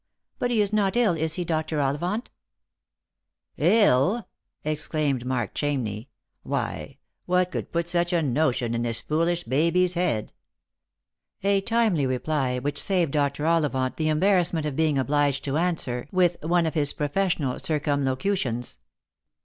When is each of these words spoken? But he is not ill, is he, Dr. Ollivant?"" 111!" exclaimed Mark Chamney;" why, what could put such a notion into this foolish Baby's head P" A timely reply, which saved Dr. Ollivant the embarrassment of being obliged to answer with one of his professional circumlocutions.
But 0.39 0.49
he 0.49 0.61
is 0.63 0.73
not 0.73 0.95
ill, 0.97 1.13
is 1.13 1.35
he, 1.35 1.45
Dr. 1.45 1.79
Ollivant?"" 1.79 2.31
111!" 3.57 4.25
exclaimed 4.73 5.25
Mark 5.27 5.53
Chamney;" 5.53 6.07
why, 6.41 6.97
what 7.27 7.51
could 7.51 7.71
put 7.71 7.87
such 7.87 8.11
a 8.11 8.23
notion 8.23 8.73
into 8.73 8.81
this 8.87 9.01
foolish 9.01 9.43
Baby's 9.43 9.93
head 9.93 10.33
P" 11.43 11.47
A 11.49 11.61
timely 11.61 12.07
reply, 12.07 12.57
which 12.57 12.81
saved 12.81 13.11
Dr. 13.11 13.45
Ollivant 13.45 13.97
the 13.97 14.09
embarrassment 14.09 14.65
of 14.65 14.75
being 14.75 14.97
obliged 14.97 15.43
to 15.43 15.57
answer 15.57 16.07
with 16.11 16.41
one 16.41 16.65
of 16.65 16.73
his 16.73 16.93
professional 16.93 17.59
circumlocutions. 17.59 18.79